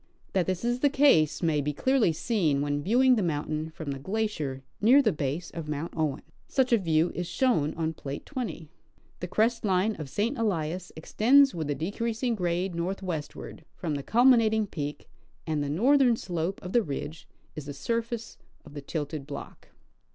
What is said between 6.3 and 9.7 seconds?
Such a view is shown on plate 20. The crest